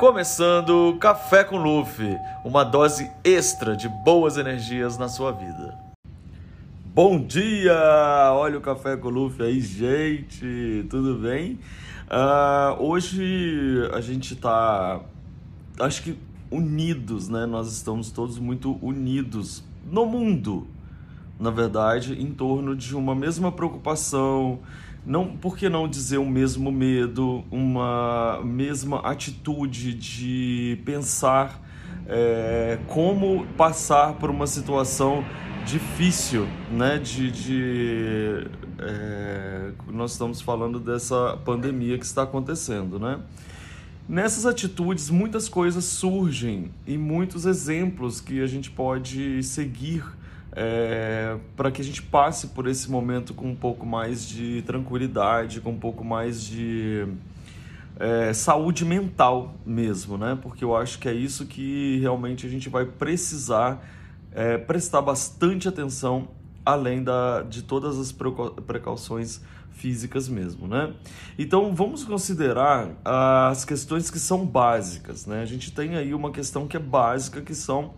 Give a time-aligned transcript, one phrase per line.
[0.00, 5.78] Começando Café com Luffy, uma dose extra de boas energias na sua vida.
[6.86, 7.74] Bom dia!
[8.32, 10.86] Olha o Café com Luffy aí, gente!
[10.88, 11.58] Tudo bem?
[12.06, 15.02] Uh, hoje a gente tá,
[15.78, 16.18] acho que
[16.50, 17.44] unidos, né?
[17.44, 20.66] Nós estamos todos muito unidos no mundo,
[21.38, 24.60] na verdade, em torno de uma mesma preocupação,
[25.04, 31.60] não, por que não dizer o mesmo medo, uma mesma atitude de pensar
[32.06, 35.24] é, como passar por uma situação
[35.64, 36.98] difícil, né?
[36.98, 38.46] De, de
[38.78, 43.20] é, nós estamos falando dessa pandemia que está acontecendo, né?
[44.08, 50.04] Nessas atitudes, muitas coisas surgem e muitos exemplos que a gente pode seguir
[50.52, 55.60] é, para que a gente passe por esse momento com um pouco mais de tranquilidade,
[55.60, 57.06] com um pouco mais de
[57.98, 60.38] é, saúde mental mesmo, né?
[60.40, 63.84] Porque eu acho que é isso que realmente a gente vai precisar
[64.32, 66.28] é, prestar bastante atenção,
[66.64, 68.12] além da, de todas as
[68.66, 69.40] precauções
[69.72, 70.92] físicas mesmo, né?
[71.38, 75.42] Então vamos considerar as questões que são básicas, né?
[75.42, 77.94] A gente tem aí uma questão que é básica, que são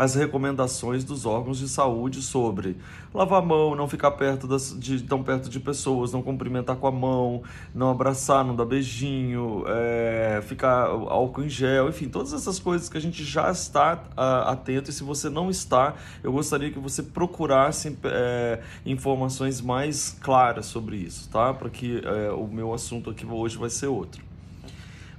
[0.00, 2.74] as recomendações dos órgãos de saúde sobre
[3.12, 6.86] lavar a mão, não ficar perto das, de, tão perto de pessoas, não cumprimentar com
[6.86, 7.42] a mão,
[7.74, 12.96] não abraçar, não dar beijinho, é, ficar álcool em gel, enfim, todas essas coisas que
[12.96, 17.02] a gente já está uh, atento e se você não está, eu gostaria que você
[17.02, 21.52] procurasse é, informações mais claras sobre isso, tá?
[21.52, 24.30] Para que é, o meu assunto aqui hoje vai ser outro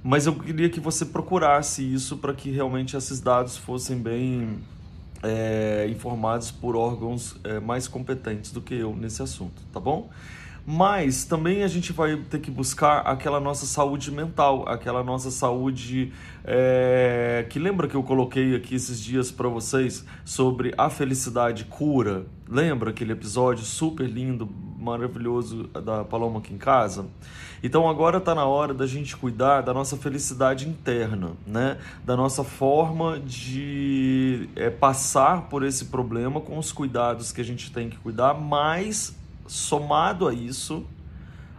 [0.02, 4.58] mas eu queria que você procurasse isso para que realmente esses dados fossem bem
[5.22, 10.10] é, informados por órgãos é, mais competentes do que eu nesse assunto, tá bom?
[10.64, 16.12] Mas também a gente vai ter que buscar aquela nossa saúde mental, aquela nossa saúde
[16.44, 22.26] é, que lembra que eu coloquei aqui esses dias para vocês sobre a felicidade cura.
[22.48, 27.06] Lembra aquele episódio super lindo, maravilhoso da Paloma aqui em casa?
[27.62, 31.78] Então agora está na hora da gente cuidar da nossa felicidade interna, né?
[32.04, 37.72] Da nossa forma de é, passar por esse problema com os cuidados que a gente
[37.72, 39.16] tem que cuidar, mas
[39.52, 40.84] somado a isso,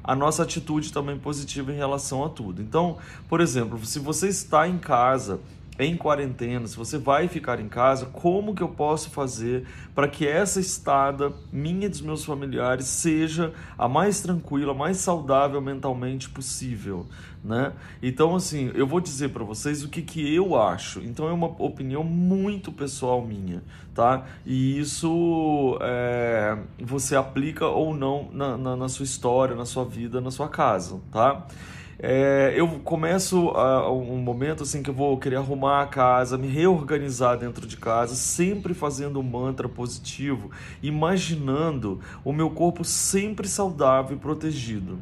[0.03, 2.61] a nossa atitude também positiva em relação a tudo.
[2.61, 2.97] Então,
[3.29, 5.39] por exemplo, se você está em casa
[5.79, 10.27] em quarentena, se você vai ficar em casa, como que eu posso fazer para que
[10.27, 16.29] essa estada minha e dos meus familiares seja a mais tranquila, a mais saudável mentalmente
[16.29, 17.07] possível,
[17.43, 17.73] né?
[18.03, 20.99] Então, assim, eu vou dizer para vocês o que, que eu acho.
[20.99, 23.63] Então, é uma opinião muito pessoal minha,
[23.95, 24.25] tá?
[24.45, 30.21] E isso é, você aplica ou não na, na, na sua história, na sua vida,
[30.21, 31.47] na sua casa, tá?
[31.99, 36.47] É, eu começo a, um momento assim que eu vou querer arrumar a casa, me
[36.47, 44.17] reorganizar dentro de casa, sempre fazendo um mantra positivo, imaginando o meu corpo sempre saudável
[44.17, 44.99] e protegido.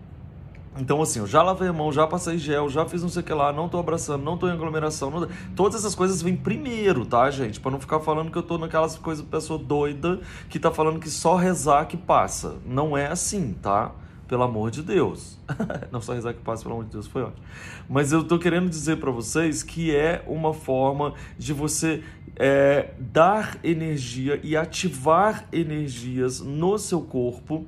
[0.77, 3.25] Então, assim, eu já lavei a mão, já passei gel, já fiz não sei o
[3.25, 5.11] que lá, não tô abraçando, não tô em aglomeração.
[5.11, 5.27] Não...
[5.53, 7.59] Todas essas coisas vêm primeiro, tá, gente?
[7.59, 11.09] Para não ficar falando que eu tô naquelas coisas, pessoa doida que tá falando que
[11.09, 12.55] só rezar que passa.
[12.65, 13.91] Não é assim, tá?
[14.31, 15.37] Pelo amor de Deus.
[15.91, 17.45] Não só rezar que passa, pelo amor de Deus, foi ótimo.
[17.89, 22.01] Mas eu estou querendo dizer para vocês que é uma forma de você
[22.37, 27.65] é, dar energia e ativar energias no seu corpo,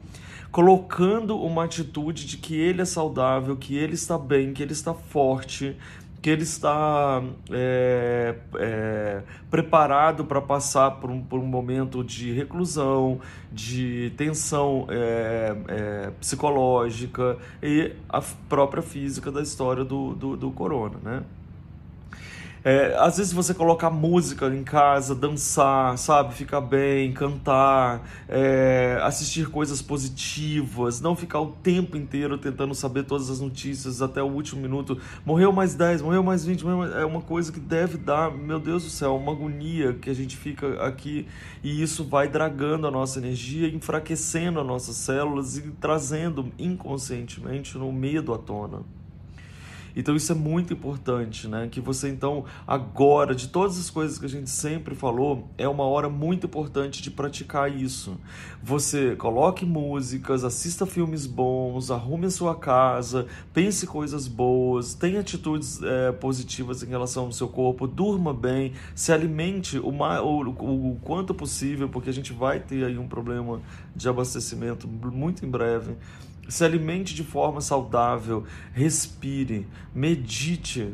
[0.54, 4.94] colocando uma atitude de que ele é saudável, que ele está bem, que ele está
[4.94, 5.76] forte,
[6.24, 13.20] que ele está é, é, preparado para passar por um, por um, momento de reclusão,
[13.52, 20.96] de tensão é, é, psicológica e a própria física da história do, do, do corona,
[21.04, 21.24] né?
[22.66, 26.34] É, às vezes você colocar música em casa, dançar, sabe?
[26.34, 33.30] Ficar bem, cantar, é, assistir coisas positivas, não ficar o tempo inteiro tentando saber todas
[33.30, 34.98] as notícias até o último minuto.
[35.26, 36.96] Morreu mais 10, morreu mais 20, morreu mais...
[36.96, 40.38] é uma coisa que deve dar, meu Deus do céu, uma agonia que a gente
[40.38, 41.28] fica aqui
[41.62, 47.92] e isso vai dragando a nossa energia, enfraquecendo as nossas células e trazendo inconscientemente no
[47.92, 49.03] medo à tona.
[49.96, 51.68] Então isso é muito importante, né?
[51.72, 55.84] Que você então agora, de todas as coisas que a gente sempre falou, é uma
[55.84, 58.18] hora muito importante de praticar isso.
[58.62, 65.82] Você coloque músicas, assista filmes bons, arrume a sua casa, pense coisas boas, tenha atitudes
[65.84, 70.92] é, positivas em relação ao seu corpo, durma bem, se alimente o, mais, o, o,
[70.92, 73.62] o quanto possível, porque a gente vai ter aí um problema
[73.96, 75.96] de abastecimento muito em breve
[76.48, 80.94] se alimente de forma saudável, respire, medite,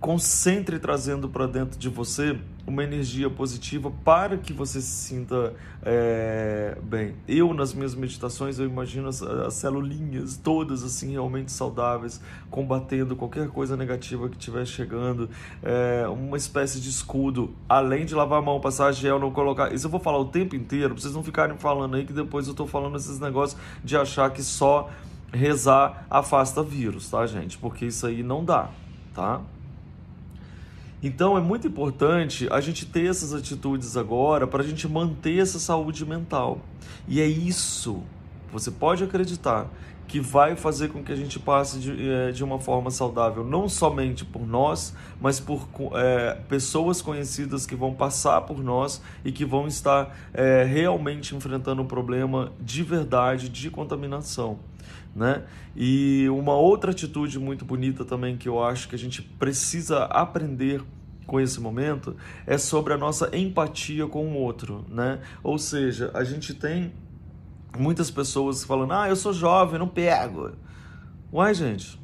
[0.00, 6.76] concentre trazendo para dentro de você uma energia positiva para que você se sinta é,
[6.82, 7.14] bem.
[7.28, 12.20] Eu, nas minhas meditações, eu imagino as, as celulinhas todas assim realmente saudáveis,
[12.50, 15.30] combatendo qualquer coisa negativa que estiver chegando,
[15.62, 19.72] é, uma espécie de escudo, além de lavar a mão, passar gel, não colocar.
[19.72, 22.46] Isso eu vou falar o tempo inteiro, pra vocês não ficarem falando aí que depois
[22.46, 24.90] eu estou falando esses negócios de achar que só
[25.32, 27.58] rezar afasta vírus, tá, gente?
[27.58, 28.70] Porque isso aí não dá,
[29.14, 29.40] tá?
[31.02, 35.58] Então é muito importante a gente ter essas atitudes agora para a gente manter essa
[35.58, 36.60] saúde mental.
[37.06, 38.02] E é isso,
[38.50, 39.68] você pode acreditar,
[40.06, 43.68] que vai fazer com que a gente passe de, é, de uma forma saudável, não
[43.68, 49.44] somente por nós, mas por é, pessoas conhecidas que vão passar por nós e que
[49.44, 54.58] vão estar é, realmente enfrentando um problema de verdade de contaminação.
[55.14, 55.42] Né?
[55.74, 60.82] E uma outra atitude muito bonita também que eu acho que a gente precisa aprender
[61.26, 62.16] com esse momento
[62.46, 65.18] é sobre a nossa empatia com o outro, né?
[65.42, 66.92] Ou seja, a gente tem
[67.76, 70.52] muitas pessoas falando: "Ah, eu sou jovem, não pego".
[71.32, 71.98] Uai, gente,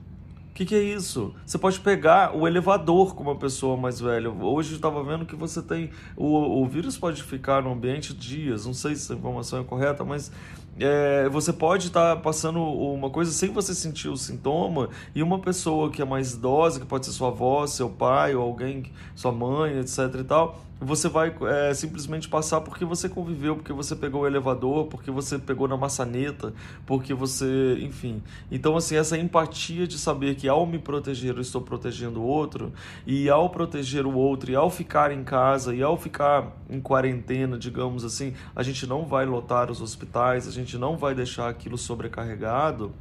[0.52, 1.34] o que, que, é isso?
[1.46, 4.30] Você pode pegar o elevador com uma pessoa mais velha.
[4.30, 5.88] Hoje eu estava vendo que você tem.
[6.14, 10.04] O, o vírus pode ficar no ambiente dias, não sei se essa informação é correta,
[10.04, 10.30] mas
[10.78, 15.38] é, você pode estar tá passando uma coisa sem você sentir o sintoma, e uma
[15.38, 18.84] pessoa que é mais idosa, que pode ser sua avó, seu pai, ou alguém,
[19.14, 23.94] sua mãe, etc e tal, você vai é, simplesmente passar porque você conviveu, porque você
[23.94, 26.52] pegou o elevador, porque você pegou na maçaneta,
[26.84, 28.22] porque você, enfim.
[28.50, 32.72] Então, assim, essa empatia de saber que ao me proteger eu estou protegendo o outro,
[33.06, 37.56] e ao proteger o outro, e ao ficar em casa, e ao ficar em quarentena,
[37.56, 41.78] digamos assim, a gente não vai lotar os hospitais, a gente não vai deixar aquilo
[41.78, 42.92] sobrecarregado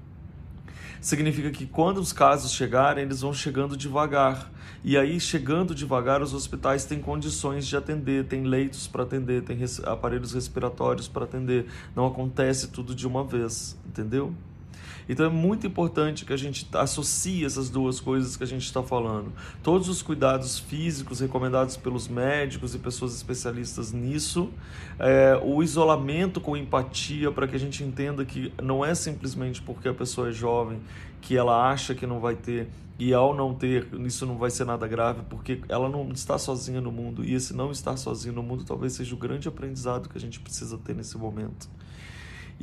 [1.02, 4.52] significa que quando os casos chegarem, eles vão chegando devagar.
[4.84, 9.84] E aí, chegando devagar, os hospitais têm condições de atender, tem leitos para atender, res
[9.84, 11.66] aparelhos respiratórios para atender.
[11.96, 14.34] Não acontece tudo de uma vez, entendeu?
[15.12, 18.82] Então é muito importante que a gente associe essas duas coisas que a gente está
[18.82, 19.34] falando.
[19.62, 24.50] Todos os cuidados físicos recomendados pelos médicos e pessoas especialistas nisso,
[24.98, 29.90] é, o isolamento com empatia para que a gente entenda que não é simplesmente porque
[29.90, 30.80] a pessoa é jovem
[31.20, 34.64] que ela acha que não vai ter e ao não ter, isso não vai ser
[34.64, 38.44] nada grave, porque ela não está sozinha no mundo e esse não estar sozinho no
[38.44, 41.68] mundo talvez seja o grande aprendizado que a gente precisa ter nesse momento.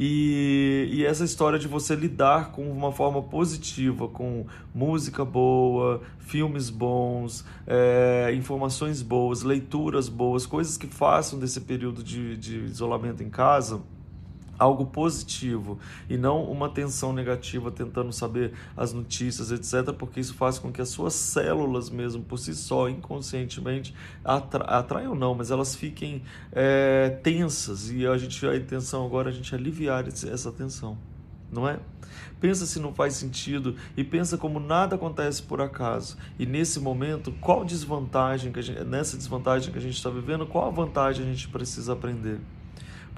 [0.00, 6.71] E, e, essa história de você lidar com uma forma positiva, com música boa, filmes
[6.71, 13.29] bons, é, informações boas, leituras boas, coisas que façam desse período de, de isolamento em
[13.29, 13.83] casa
[14.58, 15.78] algo positivo
[16.08, 20.81] e não uma tensão negativa tentando saber as notícias, etc., porque isso faz com que
[20.81, 23.94] as suas células mesmo, por si só, inconscientemente,
[24.25, 26.22] atra atraiam não, mas elas fiquem
[26.52, 30.99] é, tensas e a gente a intenção agora é a gente aliviar essa tensão,
[31.52, 31.78] não é?
[32.40, 36.16] Pensa se não faz sentido e pensa como nada acontece por acaso.
[36.38, 40.46] E nesse momento, qual desvantagem que a gente, nessa desvantagem que a gente está vivendo,
[40.46, 42.40] qual a vantagem a gente precisa aprender?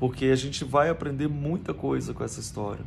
[0.01, 2.83] Porque a gente vai aprender muita coisa com essa história.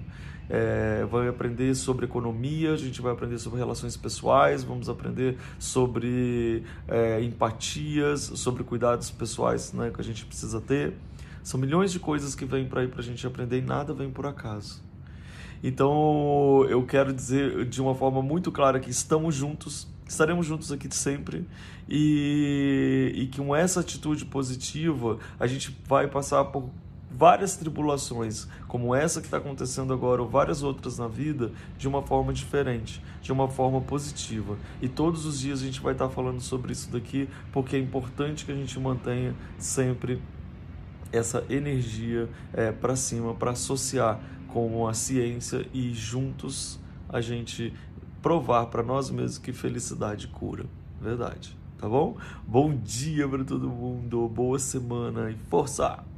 [0.50, 6.64] É, vai aprender sobre economia, a gente vai aprender sobre relações pessoais, vamos aprender sobre
[6.88, 10.96] é, empatias, sobre cuidados pessoais né, que a gente precisa ter.
[11.44, 14.10] São milhões de coisas que vêm para aí para a gente aprender e nada vem
[14.10, 14.82] por acaso.
[15.64, 20.88] Então eu quero dizer de uma forma muito clara que estamos juntos, estaremos juntos aqui
[20.90, 21.48] sempre
[21.88, 26.72] e, e que com essa atitude positiva a gente vai passar por
[27.16, 32.02] várias tribulações, como essa que está acontecendo agora, ou várias outras na vida, de uma
[32.02, 34.58] forma diferente, de uma forma positiva.
[34.82, 37.80] E todos os dias a gente vai estar tá falando sobre isso daqui, porque é
[37.80, 40.22] importante que a gente mantenha sempre
[41.12, 47.74] essa energia é, para cima, para associar com a ciência e juntos a gente
[48.22, 50.66] provar para nós mesmos que felicidade cura.
[51.00, 51.56] Verdade.
[51.78, 52.18] Tá bom?
[52.48, 56.13] Bom dia para todo mundo, boa semana e força!